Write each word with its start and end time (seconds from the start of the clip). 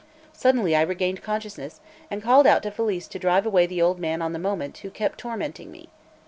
Suddenly 0.33 0.75
I 0.75 0.81
regained 0.81 1.21
consciousness, 1.21 1.79
and 2.09 2.23
called 2.23 2.47
out 2.47 2.63
to 2.63 2.71
Felice 2.71 3.07
to 3.07 3.19
drive 3.19 3.45
away 3.45 3.67
the 3.67 3.83
old 3.83 3.99
man 3.99 4.19
on 4.19 4.33
the 4.33 4.39
moment, 4.39 4.79
who 4.79 4.89
kept 4.89 5.19
tormenting 5.19 5.71
me. 5.71 5.89